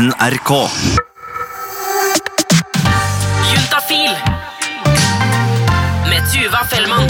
[0.00, 0.50] NRK.
[3.50, 4.14] Juntafil
[6.08, 7.04] med Tuva Fellmann.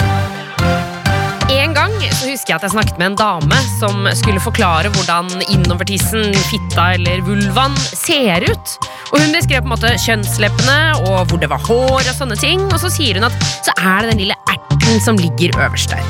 [1.49, 5.31] En gang så husker jeg at jeg snakket med en dame som skulle forklare hvordan
[5.45, 8.75] innovertissen, fitta eller vulvaen ser ut.
[9.13, 12.65] Og Hun beskrev på en måte kjønnsleppene og hvor det var hår og sånne ting.
[12.73, 16.03] Og så sier hun at så er det den lille erten som ligger øverst der.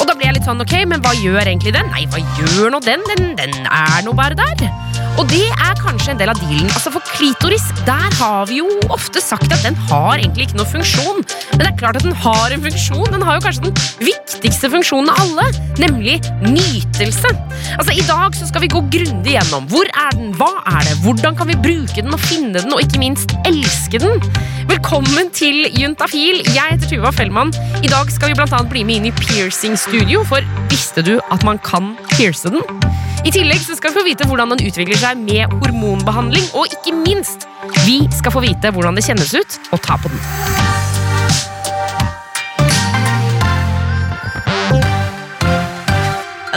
[0.00, 1.92] Og da blir jeg litt sånn, ok, men hva gjør egentlig den?
[1.92, 3.04] Nei, hva gjør nå den?
[3.12, 4.91] Den, den er nå bare der.
[5.20, 6.70] Og det er kanskje en del av dealen.
[6.72, 10.70] Altså For klitoris, der har vi jo ofte sagt at den har egentlig ikke noen
[10.70, 11.20] funksjon.
[11.52, 13.10] Men det er klart at den har en funksjon.
[13.12, 15.46] Den har jo kanskje den viktigste funksjonen av alle,
[15.82, 17.34] nemlig nytelse.
[17.76, 19.68] Altså I dag så skal vi gå grundig gjennom.
[19.72, 20.32] Hvor er den?
[20.40, 20.96] Hva er det?
[21.04, 24.16] Hvordan kan vi bruke den og finne den, og ikke minst elske den?
[24.70, 26.40] Velkommen til Juntafil.
[26.54, 27.52] Jeg heter Tuva Fellmann.
[27.84, 30.40] I dag skal vi annet bli med inn i piercing studio, for
[30.72, 32.64] visste du at man kan pierce den?
[33.22, 36.90] I tillegg så skal vi få vite hvordan den utvikler seg med hormonbehandling, og ikke
[37.04, 37.46] minst,
[37.86, 40.18] vi skal få vite hvordan det kjennes ut å ta på den.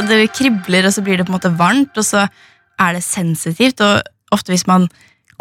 [0.09, 3.81] Det kribler, og så blir det på en måte varmt, og så er det sensitivt.
[3.85, 4.89] Og ofte hvis man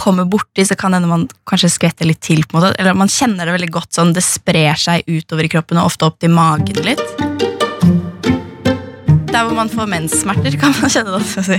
[0.00, 2.44] kommer borti, så kan hende man kanskje skvetter litt til.
[2.44, 5.53] på en måte, Eller man kjenner det veldig godt sånn, det sprer seg utover i
[5.56, 7.34] kroppen, og ofte opp til magen litt.
[9.35, 11.27] Der hvor man får menssmerter, kan man kjenne det.
[11.27, 11.59] skal si.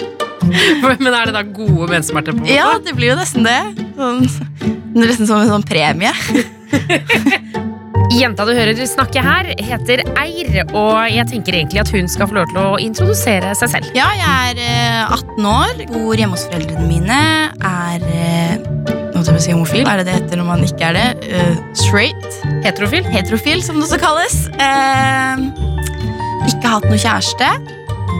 [1.04, 2.34] Men er det da gode menssmerter?
[2.34, 2.56] på en måte?
[2.56, 3.60] Ja, det blir jo nesten det.
[3.94, 4.24] Sånn,
[4.96, 6.10] det nesten som en sånn premie.
[8.10, 12.40] Jenta du hører snakke her, heter Eir, og jeg tenker egentlig at hun skal få
[12.40, 13.92] lov til å introdusere seg selv.
[13.94, 17.20] Ja, jeg er eh, 18 år, bor hjemme hos foreldrene mine,
[17.54, 18.66] er eh,
[19.14, 19.84] Nå skal jeg si homofil.
[19.84, 21.08] Er det det heter når man ikke er det?
[21.28, 22.38] Uh, straight.
[22.64, 23.04] Heterofil?
[23.12, 24.36] Heterofil, som det også kalles.
[24.56, 25.42] Eh,
[26.48, 27.50] ikke hatt noe kjæreste,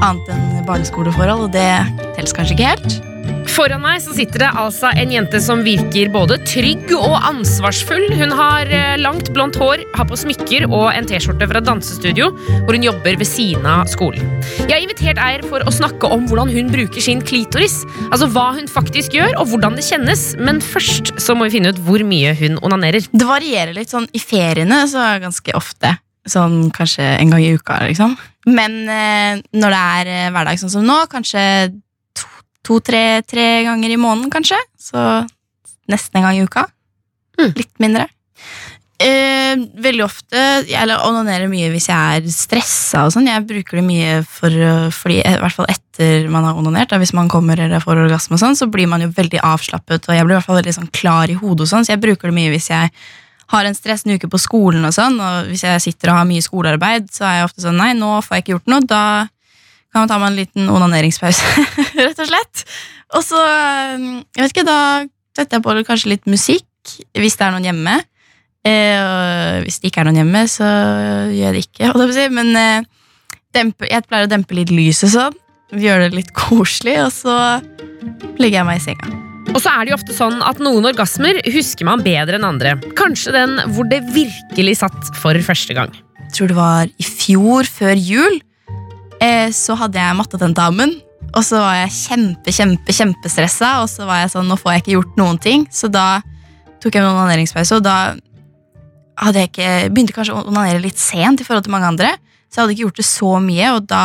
[0.00, 1.70] annet enn barneskoleforhold, og det
[2.16, 3.00] telles kanskje ikke helt.
[3.50, 8.06] Foran meg så sitter det altså en jente som virker både trygg og ansvarsfull.
[8.16, 12.30] Hun har eh, langt, blondt hår, har på smykker og en T-skjorte fra dansestudio,
[12.64, 14.22] hvor hun jobber ved siden av skolen.
[14.62, 17.80] Jeg har invitert Eir for å snakke om hvordan hun bruker sin klitoris.
[18.10, 20.28] Altså hva hun faktisk gjør, og hvordan det kjennes.
[20.38, 23.10] Men først så må vi finne ut hvor mye hun onanerer.
[23.10, 25.96] Det varierer litt sånn i feriene, så ganske ofte.
[26.28, 28.16] Sånn kanskje en gang i uka, liksom.
[28.50, 31.42] Men eh, når det er eh, hverdag sånn som nå, kanskje
[32.66, 34.58] to-tre tre ganger i måneden, kanskje.
[34.80, 35.00] Så
[35.90, 36.66] nesten en gang i uka.
[37.40, 37.52] Mm.
[37.56, 38.06] Litt mindre.
[39.00, 43.30] Eh, veldig ofte Jeg onanerer mye hvis jeg er stressa og sånn.
[43.30, 44.52] Jeg bruker det mye for
[44.92, 46.92] fordi, i hvert fall etter man har onanert.
[46.92, 50.04] Da, hvis man kommer eller får orgasme, og sånn, så blir man jo veldig avslappet.
[50.04, 52.04] Og jeg blir i hvert fall veldig sånn klar i hodet, og sånn, så jeg
[52.04, 52.92] bruker det mye hvis jeg
[53.50, 54.84] har en stressende uke på skolen.
[54.86, 57.80] Og sånn, og hvis jeg sitter og har mye skolearbeid, så er jeg ofte sånn
[57.80, 58.86] nei, nå får jeg ikke gjort noe.
[58.86, 59.04] Da
[59.90, 61.66] kan man ta meg en liten onaneringspause,
[62.06, 62.64] rett og slett.
[63.18, 64.06] Og så, eh,
[64.36, 64.78] jeg vet ikke, da
[65.36, 66.68] setter jeg på kanskje litt musikk,
[67.18, 67.96] hvis det er noen hjemme.
[68.66, 70.68] Eh, og hvis det ikke er noen hjemme, så
[71.32, 71.90] gjør jeg det ikke.
[71.90, 72.28] holdt jeg på å si.
[72.36, 72.90] Men eh,
[73.56, 75.40] dempe, jeg pleier å dempe litt lyset sånn.
[75.70, 77.34] Gjøre det litt koselig, og så
[78.42, 79.29] legger jeg meg i senga.
[79.50, 82.76] Og så er det jo ofte sånn at noen orgasmer husker man bedre enn andre.
[82.98, 85.90] Kanskje den hvor det virkelig satt for første gang.
[86.28, 88.38] Jeg tror det var i fjor, før jul,
[89.18, 90.94] eh, så hadde jeg mattetentamen.
[91.34, 94.84] Og så var jeg kjempe, kjempe, kjempestressa, og så var jeg sånn, nå får jeg
[94.84, 95.66] ikke gjort noen ting.
[95.74, 96.22] Så da
[96.80, 97.96] tok jeg en onaneringspause, og da
[99.20, 102.14] hadde jeg ikke, begynte kanskje å onanere litt sent i forhold til mange andre.
[102.46, 104.04] Så jeg hadde ikke gjort det så mye, og da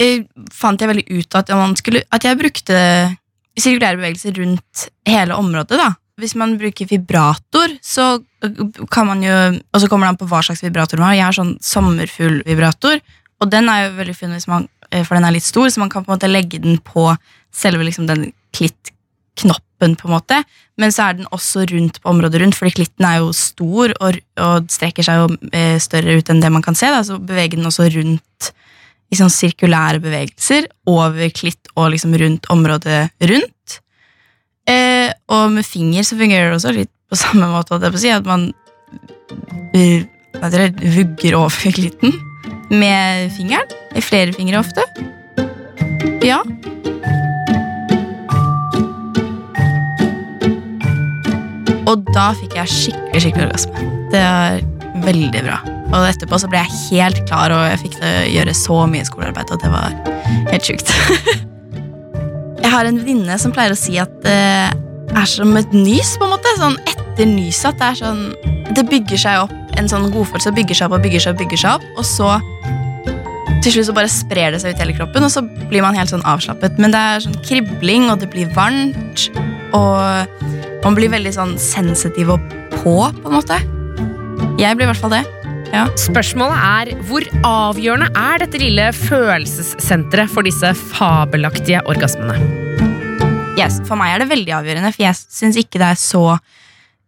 [0.00, 2.78] eh, fant jeg veldig ut at, skulle, at jeg brukte
[3.58, 5.78] sirkulære bevegelser rundt hele området.
[5.78, 5.94] da.
[6.20, 8.20] Hvis man bruker vibrator, så
[8.92, 11.14] kan man jo Og så kommer det an på hva slags vibrator man har.
[11.14, 13.00] Jeg har sånn sommerfuglvibrator,
[13.40, 15.90] og den er jo veldig fin man, eh, for den er litt stor, så man
[15.90, 17.16] kan på en måte legge den på
[17.52, 20.44] selve liksom den klit-knoppen, på en måte.
[20.76, 24.20] Men så er den også rundt på området rundt, fordi klitten er jo stor og,
[24.36, 26.90] og strekker seg jo eh, større ut enn det man kan se.
[26.92, 28.52] Da, så beveger den også rundt
[29.10, 33.80] i sånn sirkulære bevegelser over klitt og liksom rundt området rundt.
[34.70, 38.50] Eh, og med finger så fungerer det også litt på samme måte, at man
[40.94, 42.14] vugger over klitten
[42.70, 43.78] med fingeren.
[43.98, 44.84] I flere fingre ofte.
[46.22, 46.38] Ja.
[51.90, 53.90] Og da fikk jeg skikkelig skikkelig orgasme.
[54.14, 54.62] Det er
[55.02, 55.79] veldig bra.
[55.90, 59.06] Og etterpå så ble jeg helt klar, og jeg fikk til å gjøre så mye
[59.08, 59.50] skolearbeid.
[59.50, 59.96] Og det var
[60.52, 60.92] helt sjukt.
[62.62, 64.38] jeg har en venninne som pleier å si at det
[65.10, 66.52] er som et nys, på en måte.
[66.60, 67.80] Sånn etter nyset.
[67.80, 68.22] Det er sånn
[68.76, 70.54] Det bygger seg opp en sånn godfølelse.
[70.54, 72.36] Bygger seg opp og bygger seg opp, bygger seg opp, og så
[73.60, 76.08] til slutt så bare sprer det seg ut hele kroppen, og så blir man helt
[76.12, 76.78] sånn avslappet.
[76.80, 79.26] Men det er sånn kribling, og det blir varmt,
[79.76, 83.60] og man blir veldig sånn sensitiv og på, på en måte.
[84.60, 85.24] Jeg blir i hvert fall det.
[85.70, 85.84] Ja.
[86.00, 92.34] Spørsmålet er hvor avgjørende er dette lille følelsessenteret for disse fabelaktige orgasmene?
[93.54, 96.24] Yes, for meg er det veldig avgjørende, for jeg syns ikke det er så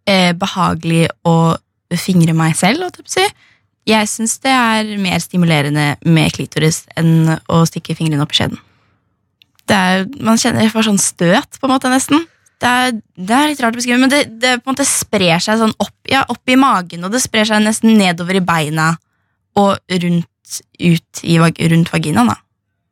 [0.07, 1.57] eh, behagelig å
[1.99, 2.87] fingre meg selv.
[2.87, 3.33] jeg.
[3.89, 8.61] Jeg syns det er mer stimulerende med klitoris enn å stikke fingrene opp i skjeden.
[9.67, 12.23] Det er, man kjenner for sånn støt, på en måte, nesten.
[12.63, 15.43] Det er, det er litt rart å beskrive, men det, det på en måte sprer
[15.43, 18.93] seg sånn opp, ja, opp i magen, og det sprer seg nesten nedover i beina
[19.59, 22.31] og rundt, ut i, rundt vaginaen.
[22.31, 22.39] da.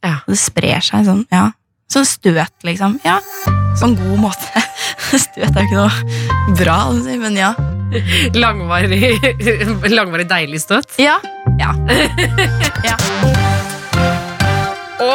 [0.03, 0.17] Ja.
[0.25, 1.51] Og det sprer seg sånn, ja.
[1.91, 2.99] Sånn støt, liksom.
[3.07, 3.19] Ja,
[3.79, 4.63] sånn god måte.
[5.25, 6.79] Støt er jo ikke noe bra,
[7.25, 7.55] men ja.
[8.39, 9.17] Langvarig,
[9.91, 10.95] langvarig deilig støt.
[11.03, 11.19] Ja.
[11.59, 11.75] ja.
[12.87, 13.69] ja.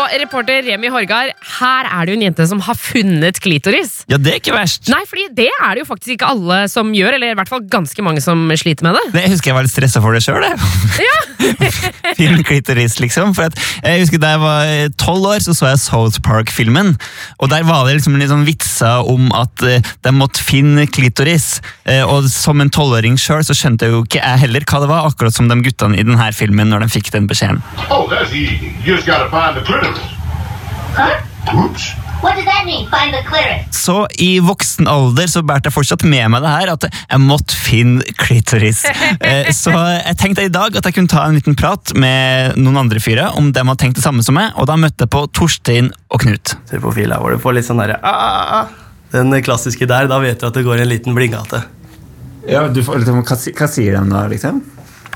[0.05, 4.03] Og reporter Remi Horgard, her er det jo en jente som har funnet klitoris.
[4.11, 4.85] Ja, det er ikke verst.
[4.91, 7.63] Nei, fordi det er det jo faktisk ikke alle som gjør, eller i hvert fall
[7.71, 9.03] ganske mange som sliter med det.
[9.15, 10.45] Det, jeg husker jeg var litt stressa for det sjøl.
[12.19, 13.33] Fin klitoris, liksom.
[13.35, 14.69] For at, jeg husker Da jeg var
[15.01, 16.93] tolv år, så så jeg South Park-filmen.
[17.39, 21.59] Og Der var det liksom litt sånn vitsa om at eh, de måtte finne klitoris.
[21.89, 24.91] Eh, og som en tolvåring sjøl så skjønte jeg jo ikke jeg heller hva det
[24.91, 27.61] var, akkurat som de guttene i denne filmen når de fikk den beskjeden.
[27.89, 28.05] Oh,
[30.95, 31.15] Huh?
[32.23, 33.77] What does that mean, find the clearance?
[33.85, 37.57] Så i voksen alder så bærte jeg fortsatt med meg det her, at jeg måtte
[37.59, 38.81] finne klitoris.
[39.25, 42.79] Eh, Så jeg tenkte i dag at jeg kunne ta en liten prat med noen
[42.81, 45.21] andre fyrer om de hadde tenkt det samme som meg, og da møtte jeg på
[45.37, 46.55] Torstein og Knut.
[46.69, 48.73] Se på fila hvor du får litt sånn derre ah, ah, ah.
[49.13, 51.61] Den klassiske der, da vet du at det går en liten blindgate.
[52.49, 54.63] Ja, du får, hva, hva sier de da, liksom?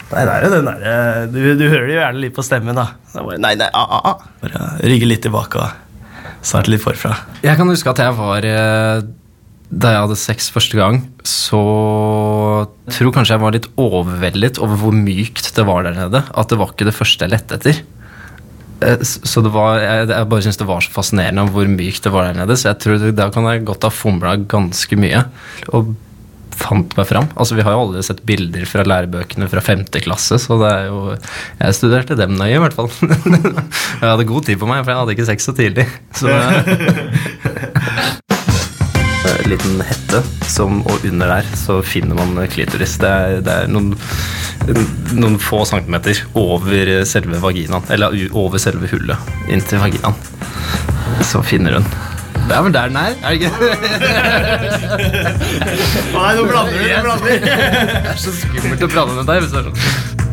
[0.10, 0.94] Nei, det er jo den derre
[1.30, 2.88] du, du hører det jo gjerne litt på stemmen, da.
[3.14, 4.34] Bare, nei, nei, a, a, a.
[4.42, 7.14] Bare rygge litt tilbake og starte litt forfra.
[7.46, 9.04] Jeg kan huske at jeg var eh,
[9.70, 11.60] Da jeg hadde sex første gang, så
[12.90, 16.24] tror kanskje jeg var litt overveldet over hvor mykt det var der nede.
[16.34, 17.82] At det var ikke det første jeg lette etter.
[18.82, 22.14] Eh, Så det var, jeg, jeg bare syns det var så fascinerende hvor mykt det
[22.16, 22.58] var der nede.
[22.58, 25.22] Så jeg tror da kan jeg godt ha fomla ganske mye.
[25.78, 25.94] Og
[26.60, 27.28] fant meg fram.
[27.40, 30.86] Altså, vi har jo alle sett bilder fra lærebøkene fra femte klasse, så det er
[30.90, 32.92] jo Jeg studerte dem nøye, i hvert fall.
[34.02, 35.86] jeg hadde god tid på meg, for jeg hadde ikke sex så tidlig.
[36.18, 36.28] Så
[39.30, 42.98] en liten hette, som, og under der så finner man klitoris.
[43.02, 43.94] Det er, det er noen,
[45.16, 50.16] noen få centimeter over selve vaginaen, eller over selve hullet inntil vaginaen.
[51.26, 52.09] Så finner hun.
[52.50, 53.54] Det er vel der den er, er det ikke?
[56.16, 57.38] Nei, nå blander du, nå blander.
[57.46, 59.38] Det er så skummelt å prate med deg.
[59.44, 59.78] Hvis det er sånn.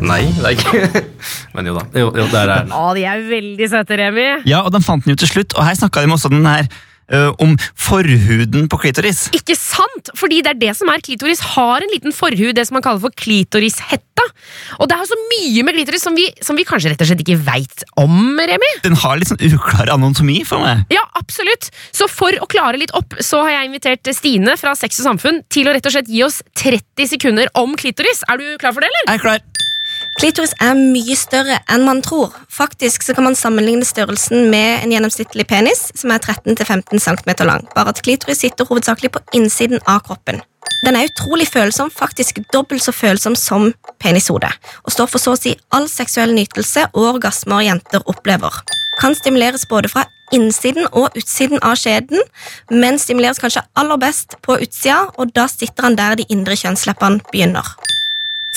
[0.07, 0.73] Nei, det er ikke
[1.57, 1.83] Men jo da.
[1.93, 2.73] Jo, jo der er den.
[2.73, 4.25] Å, de er veldig søte, Remi.
[4.49, 6.49] Ja, og den fant den jo til slutt, og her snakka de også om den
[6.49, 6.65] her
[7.13, 9.27] ø, om forhuden på klitoris.
[9.37, 10.11] Ikke sant?
[10.17, 11.43] Fordi det er det som er klitoris.
[11.55, 14.25] Har en liten forhud, det som man kaller for klitorishetta.
[14.81, 17.23] Og det er så mye med klitoris som vi, som vi kanskje rett og slett
[17.23, 18.71] ikke veit om, Remi.
[18.83, 20.83] Den har litt sånn uklar anatomi for meg.
[20.93, 21.69] Ja, absolutt.
[21.95, 25.43] Så for å klare litt opp, så har jeg invitert Stine fra Sex og Samfunn
[25.53, 28.23] til å rett og slett gi oss 30 sekunder om klitoris.
[28.27, 29.07] Er du klar for det, eller?
[29.13, 29.45] Jeg er klar.
[30.17, 32.31] Klitoris er mye større enn man tror.
[32.49, 37.67] Faktisk så kan man sammenligne størrelsen med en gjennomsnittlig penis, som er 13-15 cm lang.
[37.75, 40.41] Bare at klitoris sitter hovedsakelig på innsiden av kroppen.
[40.81, 43.69] Den er utrolig følsom, faktisk dobbelt så følsom som
[44.01, 44.49] penishodet,
[44.83, 48.57] og står for så å si all seksuell nytelse og orgasmer jenter opplever.
[48.97, 52.25] Kan stimuleres både fra innsiden og utsiden av skjeden,
[52.73, 57.21] men stimuleres kanskje aller best på utsida, og da sitter han der de indre kjønnsleppene
[57.29, 57.77] begynner.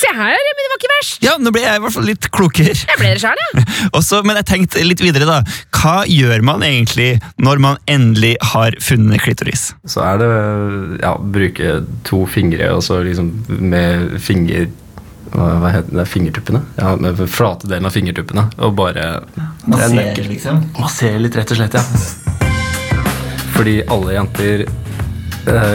[0.00, 1.20] Se her, men det var ikke verst.
[1.24, 2.74] Ja, nå ble jeg i hvert fall litt klokere.
[2.74, 3.64] Jeg ble det selv, ja.
[3.98, 5.40] Også, men jeg tenkte litt videre, da.
[5.76, 9.70] Hva gjør man egentlig når man endelig har funnet klitoris?
[9.88, 10.30] Så er det
[11.02, 14.70] ja, bruke to fingre og så liksom med finger
[15.30, 16.04] hva heter det?
[16.10, 16.60] Fingertuppene?
[16.74, 18.48] Ja, med flate delen av fingertuppene.
[18.66, 19.20] Og bare
[19.62, 20.64] Det er liksom.
[20.80, 21.84] Massere litt, rett og slett, ja.
[23.54, 24.64] Fordi alle jenter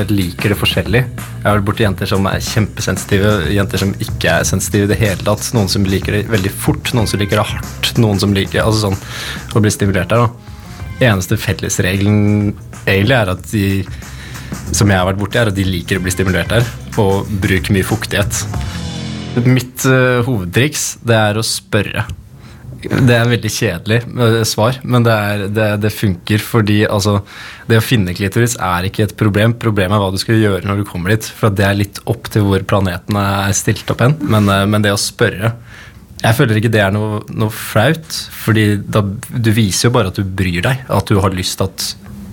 [0.10, 1.02] liker det forskjellig.
[1.06, 5.00] Jeg har vært borti jenter som er kjempesensitive, jenter som ikke er sensitive i det
[5.02, 5.48] hele tatt.
[5.58, 8.90] Noen som liker det veldig fort, noen som liker det hardt, noen som liker altså
[8.90, 9.00] sånn,
[9.56, 10.26] å bli stimulert der.
[10.26, 10.54] da.
[11.10, 12.54] Eneste fellesregelen
[12.86, 13.68] egentlig er at de
[14.76, 16.68] som jeg har vært borti, er at de liker å bli stimulert der,
[17.02, 18.46] og bruker mye fuktighet.
[19.46, 22.06] Mitt uh, hovedtriks det er å spørre.
[22.84, 27.20] Det er veldig kjedelig eh, svar, men det, er, det, det funker fordi altså,
[27.70, 29.56] det å finne klitoris er ikke et problem.
[29.62, 31.26] Problemet er hva du skal gjøre når du kommer dit.
[31.40, 34.18] For det er litt opp til hvor planeten er stilt opp hen.
[34.22, 35.54] Men, eh, men det å spørre
[36.26, 40.24] Jeg føler ikke det er noe, noe flaut, fordi du viser jo bare at du
[40.26, 40.86] bryr deg.
[40.90, 41.90] At du har lyst til at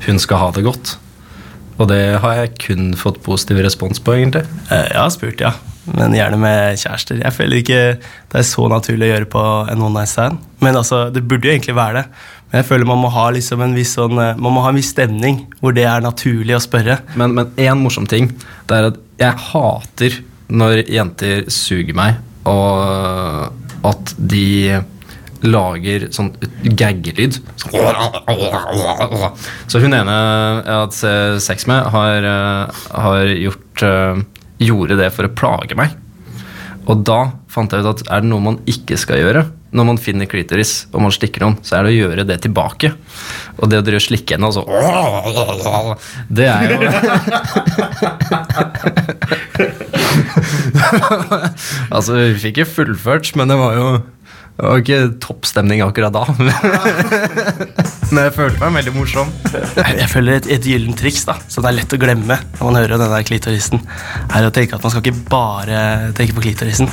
[0.07, 0.97] hun skal ha det godt.
[1.81, 4.45] Og det har jeg kun fått positiv respons på, egentlig.
[4.71, 5.53] Eh, Jeg har spurt, ja.
[5.91, 7.19] Men gjerne med kjærester.
[7.25, 10.39] Jeg føler ikke det er så naturlig å gjøre på en one night stand.
[10.63, 12.05] Men altså, det burde jo egentlig være det.
[12.53, 14.77] Men jeg føler man må ha liksom en viss sånn eh, Man må ha en
[14.77, 17.01] viss stemning hvor det er naturlig å spørre.
[17.19, 18.29] Men, én morsom ting
[18.69, 20.21] Det er at jeg hater
[20.53, 24.83] når jenter suger meg, og at de
[25.49, 26.29] lager sånn
[26.77, 27.39] gaggelyd.
[29.71, 30.99] Så hun ene jeg har hatt
[31.47, 34.21] sex med, har, eh, har gjort eh,
[34.67, 35.89] gjorde det for å plage meg.
[36.91, 37.21] Og da
[37.53, 39.43] fant jeg ut at er det noe man ikke skal gjøre
[39.73, 42.89] når man finner klitoris og man stikker noen, så er det å gjøre det tilbake.
[43.57, 44.63] Og det å drive og slikke henne og så
[46.29, 46.77] Det er jo
[51.97, 53.87] Altså, vi fikk jo fullført, men det var jo
[54.53, 56.29] det var ikke toppstemning akkurat da.
[58.13, 59.31] Men jeg følte meg veldig morsom.
[59.53, 62.77] Jeg føler et, et gyllent triks da, som det er lett å glemme når man
[62.77, 63.81] hører den der klitorisen,
[64.29, 65.79] er å tenke at man skal ikke bare
[66.19, 66.91] tenke på klitorisen.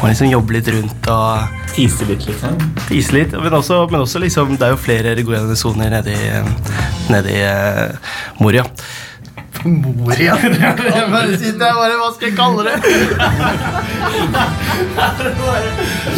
[0.00, 2.56] Man liksom jobbe litt rundt og Tise litt, liksom.
[2.88, 3.34] tise litt.
[3.36, 6.16] Men også, men også liksom, det er jo flere erogerende soner nedi,
[7.12, 8.64] nedi uh, Moria.
[9.66, 10.36] Moria?
[10.46, 12.76] Jeg bare sitter der, bare, hva skal jeg kalle det?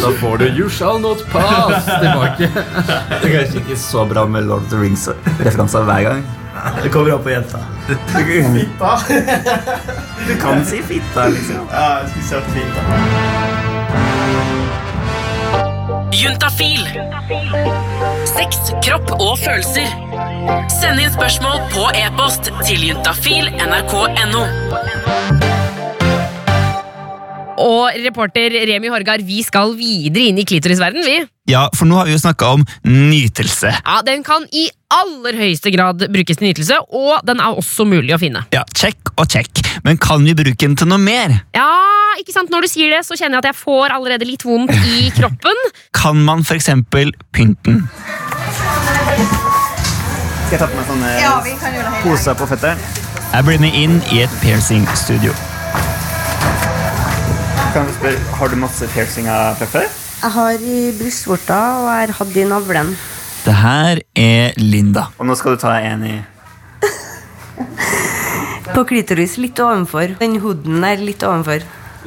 [0.01, 2.49] Da får du 'You shall not pass' tilbake.
[3.21, 6.23] Det er kanskje ikke så bra med Lord of the Rings-referanser hver gang.
[6.83, 7.57] Det kommer an på jenta.
[7.87, 8.99] Fitta.
[10.27, 11.67] Du kan si fitta, liksom.
[11.71, 12.81] Ja, jeg skulle sagt fitta.
[16.11, 16.87] Juntafil.
[18.29, 19.87] Sex, kropp og følelser.
[20.71, 24.43] Send inn spørsmål på e-post til juntafil nrk.no.
[27.59, 31.17] Og reporter Remi Horgard, vi skal videre inn i klitorisverden, vi.
[31.51, 33.73] Ja, for nå har vi jo snakka om nytelse.
[33.81, 38.15] Ja, Den kan i aller høyeste grad brukes til nytelse, og den er også mulig
[38.15, 38.45] å finne.
[38.55, 39.59] Ja, Check og check.
[39.83, 41.41] Men kan vi bruke den til noe mer?
[41.57, 41.67] Ja,
[42.21, 42.49] ikke sant?
[42.53, 45.59] Når du sier det, så kjenner jeg at jeg får allerede litt vondt i kroppen.
[45.95, 46.69] Kan man f.eks.
[46.89, 47.83] pynte den?
[50.49, 52.77] Skal jeg ta på meg sånne poser på føttene?
[53.29, 55.35] Jeg blir med inn i et piercingstudio.
[57.75, 59.85] Kan jeg spørre, Har du masse piercinger fra før?
[60.19, 62.89] Jeg har i brystvorta, og jeg har hatt i navlen.
[63.45, 65.05] Det her er Linda.
[65.21, 66.15] Og nå skal du ta en i
[68.73, 70.17] På klitoris litt ovenfor.
[70.19, 71.63] Den hooden er litt ovenfor.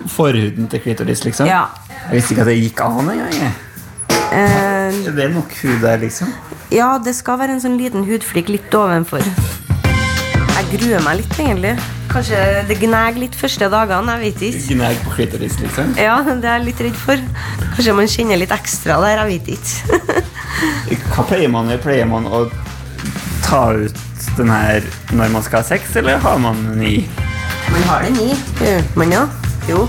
[0.09, 1.47] Forhuden til klitoris, liksom?
[1.47, 1.65] Ja.
[2.09, 3.35] Jeg visste ikke at det gikk an engang.
[3.39, 3.53] jeg.
[4.33, 6.29] Eh, Er det nok hud der, liksom?
[6.73, 9.21] ja, det skal være en sånn liten hudflik litt ovenfor.
[10.53, 11.75] Jeg gruer meg litt, egentlig.
[12.13, 14.15] Kanskje det gnager litt første dagene.
[14.21, 14.75] Jeg vet ikke.
[14.75, 15.95] Gnag på klitoris, liksom?
[16.01, 17.21] Ja, det er jeg litt redd for.
[17.77, 19.23] Kanskje man kjenner litt ekstra der.
[19.25, 20.23] Jeg vet ikke.
[21.13, 21.83] Hva pleier man å gjøre?
[21.85, 22.43] Pleier man å
[23.45, 23.97] ta ut
[24.39, 26.95] den her når man skal ha sex, eller har man den i?
[27.73, 28.31] Man har den i.
[28.63, 29.25] Gjør man ja?
[29.69, 29.87] Jo.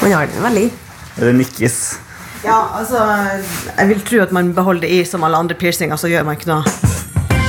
[0.00, 0.70] Man har den veldig.
[1.16, 1.78] det nikkes?
[2.44, 3.00] Ja, altså
[3.78, 6.36] Jeg vil tro at man beholder det i som alle andre piercinger, så gjør man
[6.38, 6.62] ikke noe.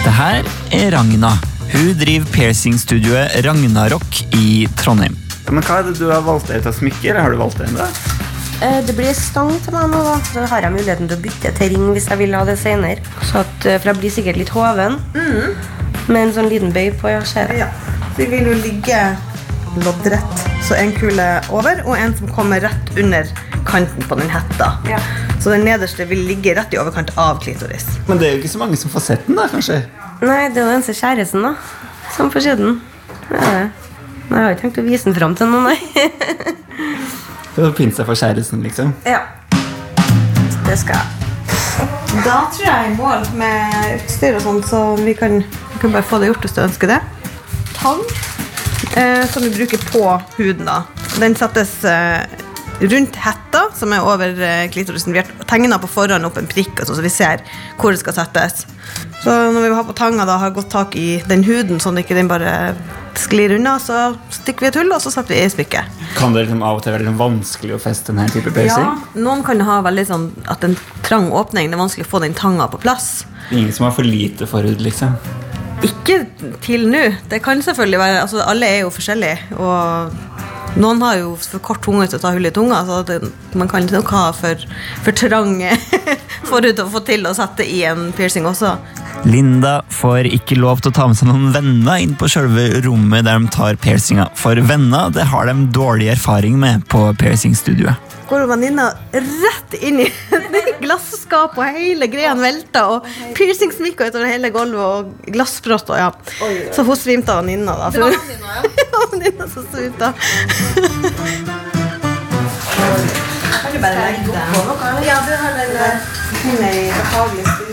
[0.06, 1.34] Det her er Ragna.
[1.74, 5.18] Hun driver piercingstudioet Ragnarok i Trondheim.
[5.50, 7.60] Men Hva er det du har valgt deg ut av smykke, eller har du valgt
[7.62, 7.90] deg en, da?
[8.88, 10.16] Det blir stang til meg nå, da.
[10.32, 13.04] Så har jeg muligheten til å bytte til ring hvis jeg vil ha det senere.
[13.28, 14.96] Så at, eh, for jeg blir sikkert litt hoven.
[16.08, 17.12] Med en sånn liten bøy på.
[17.12, 17.66] Ja, ser jeg.
[17.66, 17.68] Ja.
[18.16, 19.02] Vi vil jo ligge
[19.84, 23.30] loddrett, så en kule over, og en som kommer rett under
[23.68, 24.72] kanten på den hetta.
[24.90, 25.00] Ja.
[25.42, 27.86] Så den nederste vil ligge rett i overkant av klitoris.
[28.08, 29.82] Men det er jo ikke så mange som får sett den, da, kanskje?
[30.22, 31.56] Nei, det er jo den eneste kjæresten, da.
[32.16, 32.80] Som får se den.
[33.30, 33.42] Det.
[34.30, 35.78] Men Jeg har ikke tenkt å vise den fram til noen, nei.
[37.56, 38.92] For å pinsa for kjæresten, liksom.
[39.08, 39.22] ja.
[40.66, 41.16] Det skal jeg.
[42.26, 45.38] Da tror jeg jeg er i mål med utstyr og sånn, så vi kan,
[45.74, 46.98] vi kan bare få det gjort hvis du ønsker det.
[47.78, 48.02] Tang,
[48.96, 50.04] eh, som vi bruker på
[50.38, 50.82] huden da.
[51.20, 52.26] Den settes eh,
[52.80, 55.14] rundt hetta, som er over eh, klitorisen.
[55.16, 57.44] Vi har tegnet på forhånd opp en prikk, altså, så vi ser
[57.80, 58.66] hvor det skal settes.
[59.24, 62.06] Så når vi har på tanga da, har godt tak i den huden, sånn at
[62.06, 62.76] ikke den bare
[63.18, 66.04] sklir unna, så stikker vi et hull, og så setter vi i smykket.
[66.20, 69.42] Kan det liksom av og til være liksom vanskelig å feste denne type Ja, noen
[69.48, 70.78] kan ha veldig sånn at en
[71.08, 73.26] trang åpning, det er vanskelig å få den tanga på plass.
[73.52, 75.16] Ingen som har for lite forhud, liksom?
[75.84, 76.22] Ikke
[76.64, 77.04] til nå.
[77.30, 79.38] Det kan selvfølgelig være altså Alle er jo forskjellige.
[79.60, 80.12] Og
[80.80, 83.22] noen har jo for kort tunge til å ta hull i tunga, så det,
[83.56, 84.66] man kan nok ha for,
[85.06, 85.72] for trange
[86.50, 88.74] forhud å få til å sette i en piercing også.
[89.26, 93.26] Linda får ikke lov til å ta med seg noen venner inn på selve rommet
[93.26, 98.14] der de tar piercinga, for venner det har de dårlig erfaring med på piercingstudioet.
[98.30, 100.08] Går venninna rett inn i
[100.84, 106.10] glasskapet, og hele greia velta, og piercingsmykker utover hele gulvet, og glassbrott, og ja.
[106.74, 107.92] Så hun svimte av venninna, da.
[107.98, 108.66] Var venninna, ja.
[109.26, 110.14] Det var som svimte av.
[113.56, 115.06] Kan du bare legge deg?
[115.10, 116.04] Ja, du har den der
[116.46, 117.65] behagelig.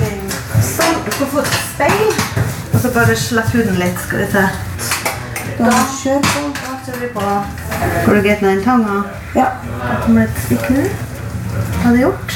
[0.73, 2.13] Sånn, du skal få et speil.
[2.73, 4.45] Og så bare slipp huden litt, skal vi se.
[5.59, 6.43] Da kjør på.
[6.59, 7.25] Da kjører vi på.
[8.07, 9.03] Går det greit med den tanga?
[9.37, 9.49] Ja.
[9.83, 10.87] Da kommer det et stikk nå.
[11.53, 12.35] Hva har det gjort?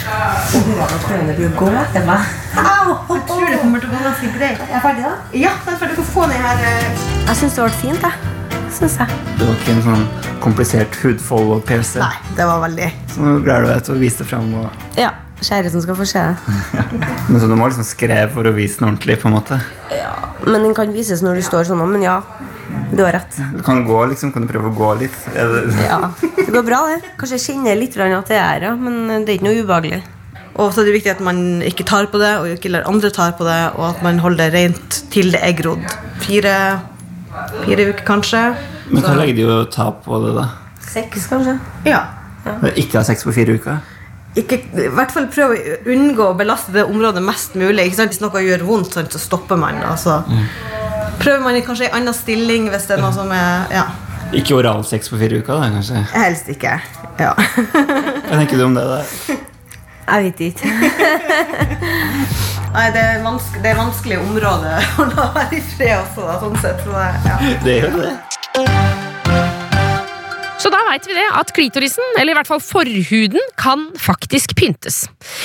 [0.53, 2.31] Det var noe prøvd å gå etter meg.
[2.57, 4.63] Jeg tror det kommer til å gå ganske greit.
[4.67, 5.13] Er jeg ferdig da?
[5.33, 5.97] Ja, jeg er ferdig.
[5.97, 8.33] Du kan få ned her eh, Jeg syns det ble fint, jeg.
[8.77, 9.21] Synes jeg.
[9.39, 10.09] Det var ikke en sånn
[10.45, 11.97] komplisert hudfold og pc?
[12.03, 14.53] Nei, det var veldig Så nå gleder du deg til å vise det fram.
[14.61, 14.91] Og...
[15.01, 15.15] Ja.
[15.37, 16.37] Kjæresten skal få se det.
[17.31, 19.19] Men så du må liksom skreve for å vise den ordentlig.
[19.21, 19.59] på en måte.
[19.93, 20.15] Ja,
[20.47, 21.83] Men den kan vises når du står sånn.
[21.93, 22.17] Men ja,
[22.93, 23.37] du har rett.
[23.53, 24.33] Du kan gå, liksom.
[24.33, 25.17] Kan du prøve å gå litt?
[25.87, 27.13] Ja, Det går bra, det.
[27.21, 30.03] Kanskje jeg kjenner litt grann at det er her, men det er ikke noe ubehagelig.
[30.57, 33.11] Og så er det viktig at man ikke tar på det, og ikke lar andre
[33.13, 35.85] tar på det, og at man holder det rent til det er grodd.
[36.25, 36.55] Fire,
[37.67, 38.41] fire uker, kanskje.
[38.89, 40.47] Men hva legger de å ta på det, da?
[40.81, 41.59] Seks, kanskje.
[41.85, 42.01] Ja.
[42.73, 43.83] Ikke ha sex på fire uker?
[44.37, 47.87] Ikke, I hvert fall prøve å unngå å belaste det området mest mulig.
[47.97, 49.79] Hvis noe gjør vondt, så stopper man.
[49.81, 50.19] Altså.
[51.23, 53.87] Prøver man i kanskje en annen stilling hvis det er noe som er Ja,
[54.37, 56.03] Ikke oralsex på fire uker, da, kanskje?
[56.13, 56.77] helst ikke.
[57.17, 57.33] Ja.
[57.33, 58.85] Hva tenker du om det?
[58.85, 59.01] da?
[60.07, 60.71] Jeg vet ikke.
[62.77, 66.37] Nei, det er, vanske, det er vanskelig område å la være i fred også, da,
[66.45, 66.85] sånn sett.
[66.85, 67.39] Så ja.
[67.65, 68.13] Det gjør det.
[70.57, 75.05] Så da veit vi det, at klitorisen, eller i hvert fall forhuden, kan faktisk pyntes.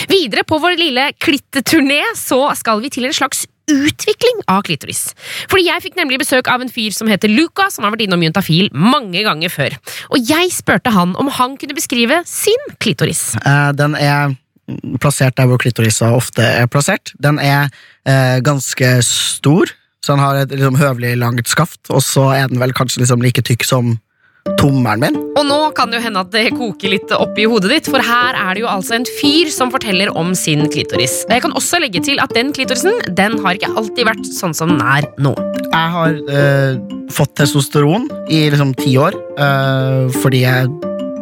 [0.10, 5.12] Videre på vår lille klitteturné så skal vi til en slags utvikling av klitoris.
[5.52, 8.24] Fordi jeg fikk nemlig besøk av en fyr som heter Luca, som har vært innom
[8.24, 9.76] Juntafil mange ganger før.
[10.16, 13.34] Og jeg spurte han om han kunne beskrive sin klitoris.
[13.44, 14.36] Uh, Den er
[15.04, 17.12] plassert der hvor klitorisa ofte er plassert.
[17.20, 17.68] Den er
[18.08, 22.64] uh, ganske stor, så den har et liksom, høvelig langt skaft, og så er den
[22.64, 23.98] vel kanskje liksom like tykk som
[24.60, 25.18] tommelen min.
[25.38, 28.38] Og nå kan det jo hende at det koker litt oppi hodet ditt, for her
[28.38, 31.22] er det jo altså en fyr som forteller om sin klitoris.
[31.30, 34.76] Jeg kan også legge til at den klitorisen den har ikke alltid vært sånn som
[34.76, 35.34] den er nå.
[35.72, 36.80] Jeg har øh,
[37.14, 40.72] fått testosteron i liksom ti år, øh, fordi jeg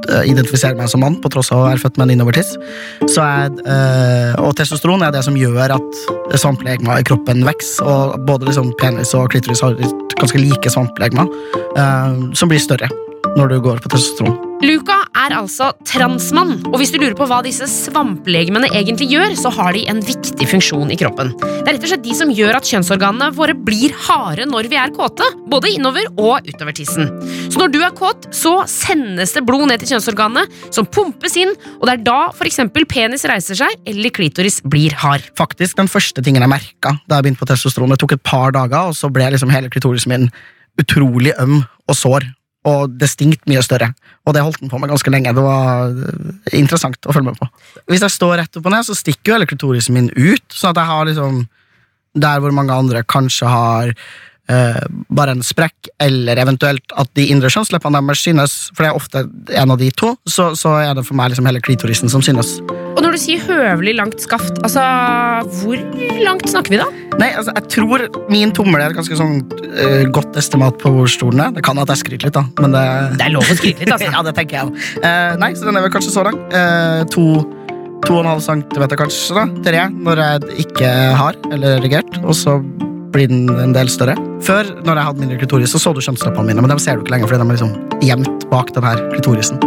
[0.10, 2.56] eh, identifiserer meg som mann, på tross av å være født med en innovertiss.
[3.04, 6.02] Eh, og testosteron er det som gjør at
[6.40, 7.86] svamplegma i kroppen vokser.
[7.86, 9.78] Og både liksom penis og klitoris har
[10.20, 11.28] ganske like svamplegma,
[11.76, 12.90] øh, som blir større
[13.38, 14.38] når du går på testosteron.
[14.60, 19.52] Luca er altså transmann, og hvis du lurer på hva disse svamplegemene egentlig gjør, så
[19.56, 21.32] har de en viktig funksjon i kroppen.
[21.40, 24.80] Det er rett og slett de som gjør at kjønnsorganene våre blir harde når vi
[24.82, 27.08] er kåte, både innover og utover tissen.
[27.48, 30.44] Så når du er kåt, så sendes det blod ned til kjønnsorganene,
[30.76, 32.60] som pumpes inn, og det er da f.eks.
[32.92, 35.24] penis reiser seg, eller klitoris blir hard.
[35.40, 37.96] Faktisk den første tingen jeg merka da jeg begynte på testosteron.
[37.96, 40.28] Det tok et par dager, og så ble liksom hele klitorisen min
[40.80, 42.28] utrolig øm og sår.
[42.68, 43.94] Og det stinkte mye større.
[44.28, 45.32] Og det holdt den på med ganske lenge.
[45.36, 47.48] Det var eh, interessant å følge med på.
[47.88, 50.44] Hvis jeg står rett opp og ned, så stikker jo hele klitorisen min ut.
[50.52, 51.48] Sånn at jeg har liksom
[52.20, 53.92] Der hvor mange andre kanskje har
[54.50, 59.00] eh, bare en sprekk, eller eventuelt at de indre kjønnsleppene deres synes, for det er
[59.00, 59.26] ofte
[59.62, 62.58] en av de to, så, så er det for meg liksom hele klitorisen som synes.
[62.96, 64.84] Og når du sier høvelig langt skaft, altså
[65.62, 65.80] hvor
[66.24, 66.90] langt snakker vi da?
[67.20, 71.10] Nei, altså, jeg tror min tommel er et ganske sånn uh, godt estimat på hvor
[71.12, 71.54] stor den er.
[71.56, 72.46] Det kan at jeg skryter litt, da.
[72.64, 72.84] Men det,
[73.20, 74.12] Det er lov å skryte litt, altså.
[74.12, 74.84] ja, det tenker jeg.
[75.04, 76.40] Eh, nei, så den er vel kanskje så lang.
[76.54, 77.26] Uh, to,
[78.08, 79.48] to og en halv centimeter, kanskje, da.
[79.68, 82.22] Tre, når jeg ikke har eller erigert.
[82.24, 82.60] Og så
[83.14, 84.18] blir den en del større.
[84.46, 87.06] Før, når jeg hadde mindre klitoris, så så du kjønnsleppene mine, men dem ser du
[87.06, 89.62] ikke lenger, fordi de er liksom gjemt bak den her klitorisen.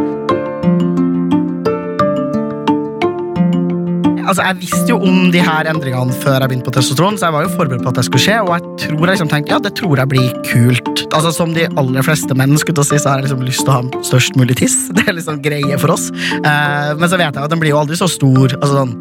[4.32, 7.34] Altså, Jeg visste jo om de her endringene før jeg begynte på testosteron, så jeg
[7.34, 9.58] var jo forberedt på at det skulle skje, og jeg tror jeg liksom tenkte ja,
[9.60, 11.02] det tror jeg blir kult.
[11.12, 13.66] Altså Som de aller fleste menn, skulle til å si, så har jeg liksom lyst
[13.66, 14.78] til å ha størst mulig tiss.
[14.96, 16.08] Det er liksom greie for oss.
[16.38, 18.56] Eh, men så vet jeg at den blir jo aldri så stor.
[18.62, 18.96] Altså sånn,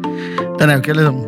[0.60, 1.22] Den er jo ikke liksom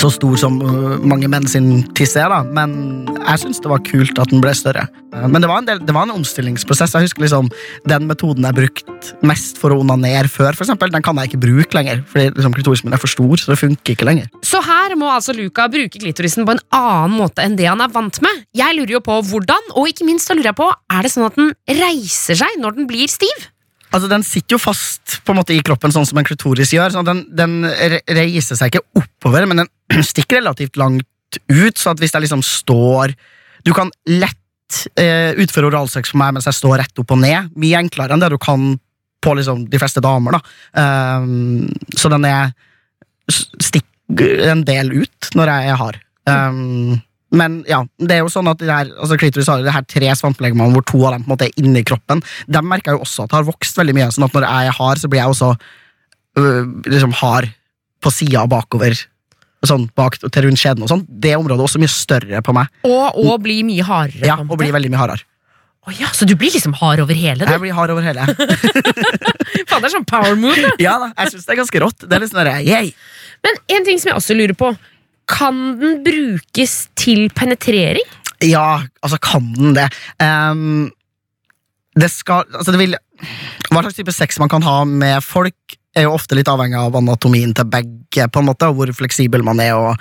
[0.00, 2.40] så stor som uh, mange menn sin tiss er, da.
[2.56, 4.86] Men jeg syns det var kult at den ble større.
[5.12, 6.94] Eh, Men det var, del, det var en omstillingsprosess.
[6.96, 7.50] Jeg husker liksom
[7.88, 11.42] Den metoden jeg brukte mest for å onanere før, for eksempel, den kan jeg ikke
[11.44, 12.02] bruke lenger.
[12.08, 14.32] Fordi liksom, klitorisen min er for stor, så det funker ikke lenger.
[14.46, 17.92] Så her må altså Luca bruke klitorisen på en annen måte enn det han er
[17.92, 18.44] vant med.
[18.56, 21.28] Jeg lurer jo på hvordan, og ikke minst så lurer jeg på, er det sånn
[21.28, 23.50] at den reiser seg når den blir stiv?
[23.90, 26.94] Altså, Den sitter jo fast på en måte i kroppen, sånn som en klitoris gjør.
[26.94, 31.06] Sånn den, den reiser seg ikke oppover, men den stikker relativt langt
[31.50, 33.12] ut, så at hvis jeg liksom står
[33.62, 37.50] Du kan lett eh, utføre oralsex for meg mens jeg står rett opp og ned.
[37.60, 38.72] Mye enklere enn det du kan
[39.20, 40.38] på liksom de fleste damer.
[40.38, 41.20] da.
[41.20, 42.54] Um, så den er
[43.30, 43.86] stikk
[44.50, 46.00] en del ut når jeg er hard.
[46.24, 49.84] Um, men ja, det er jo sånn at Det her, altså klitoris har det her
[49.86, 52.24] tre svampelegemene hvor to av dem på en måte er inni kroppen.
[52.50, 54.10] De merker jo også at det har vokst veldig mye.
[54.14, 55.52] sånn at når jeg er hard, så blir jeg også
[56.40, 57.50] øh, liksom hard
[58.02, 58.98] på sida bakover.
[59.66, 61.04] Sånn bak til rundt skjeden og sånn.
[61.06, 62.70] Det området er også mye større på meg.
[62.88, 64.26] Og, og bli mye hardere.
[64.26, 65.26] Ja, og bli blir veldig mye hardere.
[65.88, 67.44] Oh ja, så du blir liksom hard over hele?
[67.44, 67.50] Du.
[67.50, 68.26] Jeg blir hard over hele.
[69.68, 70.74] Faen, det er sånn power move.
[70.82, 72.04] Ja da, jeg syns det er ganske rått.
[72.04, 72.90] Det er litt sånn der, yay.
[73.46, 74.74] Men en ting som jeg også lurer på.
[75.30, 78.06] Kan den brukes til penetrering?
[78.44, 79.90] Ja, altså kan den det?
[80.22, 80.90] Um,
[81.98, 82.96] det skal Altså, det vil
[83.70, 86.94] Hva slags type sex man kan ha med folk, er jo ofte litt avhengig av
[86.96, 89.98] anatomien til begge, på en måte, og hvor fleksibel man er, og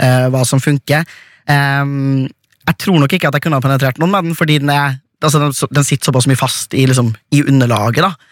[0.00, 1.04] uh, hva som funker.
[1.50, 2.24] Um,
[2.62, 4.96] jeg tror nok ikke at jeg kunne ha penetrert noen med den, fordi den, er,
[5.20, 8.06] altså, den, den sitter såpass mye fast i, liksom, i underlaget.
[8.06, 8.31] da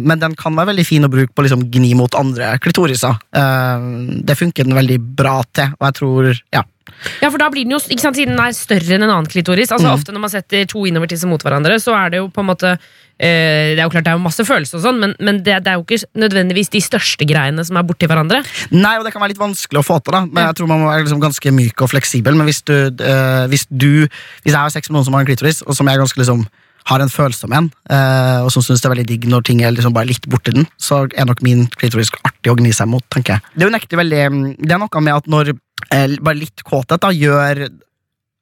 [0.00, 3.18] men den kan være veldig fin å bruke på liksom, gni mot andre klitoriser.
[3.36, 3.88] Eh,
[4.24, 6.62] det funker den veldig bra til, og jeg tror ja,
[7.20, 9.28] Ja, for da blir den jo, ikke sant, Siden den er større enn en annen
[9.28, 9.72] klitoris.
[9.72, 9.94] Altså Mm.
[9.98, 12.70] Ofte når man setter to innovertisser mot hverandre, så er det jo på en måte
[12.74, 15.58] eh, Det er jo klart det er jo masse følelser, og sånn men, men det,
[15.64, 18.40] det er jo ikke nødvendigvis de største greiene som er borti hverandre.
[18.72, 20.24] Nei, og det kan være litt vanskelig å få til, da.
[20.26, 22.36] Men jeg tror man må være liksom ganske myk og fleksibel.
[22.40, 24.06] Men hvis du, eh, hvis du
[24.44, 26.46] Hvis jeg har sex med noen som har en klitoris, og som jeg ganske liksom
[26.90, 29.62] har en følelse om en, eh, og som syns det er veldig digg når ting
[29.64, 32.90] er liksom bare litt borti den, så er nok min klitoris artig å gni seg
[32.92, 33.54] mot, tenker jeg.
[33.56, 34.22] Det er veldig
[34.60, 37.64] Det er noe med at når eh, bare litt kåthet da gjør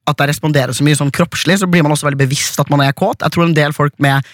[0.03, 2.83] at jeg responderer så mye sånn kroppslig, så blir man også veldig bevisst at man
[2.83, 3.23] er kåt.
[3.23, 4.27] Jeg tror en del folk med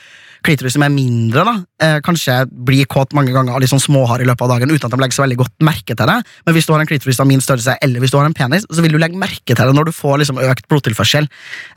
[0.45, 4.28] klitoris som er mindre, da, eh, kanskje blir kåt mange ganger av litt sånn i
[4.28, 6.17] løpet av dagen uten at de legger så veldig godt merke til det.
[6.45, 8.65] Men hvis du har en klitoris av min størrelse, eller hvis du har en penis,
[8.71, 11.28] så vil du legge merke til det når du får liksom økt blodtilførsel.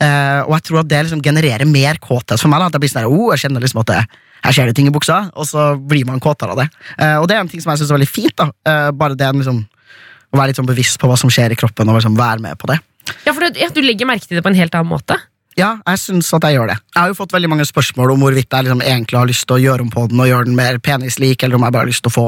[0.01, 2.61] Eh, og jeg tror at det liksom genererer mer kåthet for meg.
[2.61, 4.07] da, at jeg blir sånn oh, jeg kjenner liksom at det,
[4.43, 6.69] her skjer det ting i buksa, og så blir man kåtere av det.
[6.99, 8.37] Eh, og det er en ting som jeg synes er veldig fint.
[8.37, 9.67] da, bare det liksom,
[10.33, 12.59] å være litt sånn bevisst på hva som skjer i kroppen, og liksom være med
[12.59, 12.79] på det.
[13.27, 15.19] Ja, for du, ja, du legger merke til det på en helt annen måte.
[15.59, 16.79] Ja, jeg syns at jeg gjør det.
[16.95, 19.59] Jeg har jo fått veldig mange spørsmål om hvorvidt jeg liksom egentlig har lyst til
[19.59, 21.93] å gjøre om på den og gjøre den mer penislik, eller om jeg bare har
[21.93, 22.27] lyst til å få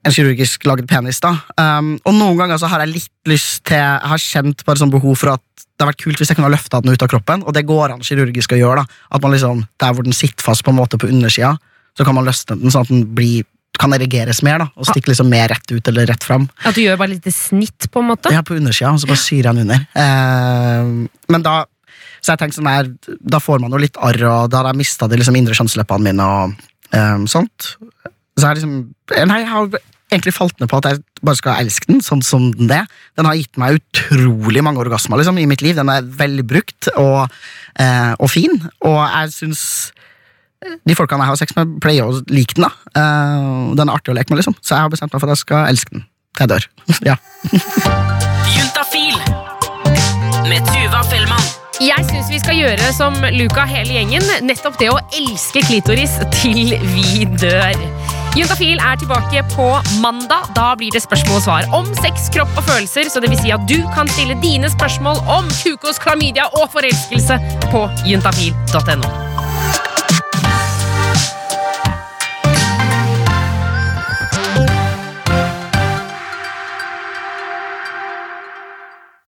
[0.00, 1.20] en kirurgisk laget penis.
[1.20, 1.34] da.
[1.60, 4.92] Um, og noen ganger så har jeg litt lyst til Jeg har kjent bare sånn
[4.92, 5.44] behov for at
[5.80, 7.66] det har vært kult hvis jeg kunne ha løfta den ut av kroppen, og det
[7.68, 8.84] går an kirurgisk å gjøre.
[8.84, 9.00] da.
[9.16, 11.56] At man liksom, Der hvor den sitter fast på en måte på undersida,
[11.96, 13.44] så kan man løsne den sånn at den blir,
[13.80, 14.58] kan erigeres mer.
[14.58, 16.48] da, Og stikke liksom mer rett ut eller rett fram.
[16.64, 18.32] At du gjør bare et lite snitt, på en måte.
[18.32, 19.84] Ja, på undersida, og så bare syr jeg den under.
[19.96, 21.64] Uh, men da
[22.20, 24.82] Så jeg tenkte sånn her, da får man jo litt arr, og da hadde jeg
[24.82, 27.74] mista de liksom indre kjønnsleppene mine og um, sånt.
[28.38, 28.76] Så jeg liksom
[29.26, 29.80] Nei, jeg har
[30.10, 32.86] egentlig falt ned på at jeg bare skal elske den sånn som den er.
[33.18, 35.76] Den har gitt meg utrolig mange orgasmer liksom, i mitt liv.
[35.78, 37.30] Den er velbrukt og,
[37.78, 39.64] eh, og fin, og jeg syns
[40.60, 42.66] de folkene jeg har sex med, pleier å like den.
[42.66, 44.56] da Eh, Den er artig å leke med, liksom.
[44.60, 46.06] Så jeg har bestemt meg for at jeg skal elske den
[46.36, 46.68] til jeg dør.
[47.10, 47.16] ja.
[48.56, 49.29] Juntafil.
[51.80, 54.26] Jeg syns vi skal gjøre som Luca hele gjengen.
[54.44, 57.72] Nettopp det å elske klitoris til vi dør.
[58.36, 59.70] Juntafil er tilbake på
[60.04, 60.52] mandag.
[60.52, 63.08] Da blir det spørsmål og svar om sex, kropp og følelser.
[63.08, 67.40] Så det vil si at du kan stille dine spørsmål om kukos, klamydia og forelskelse
[67.72, 69.39] på juntafil.no.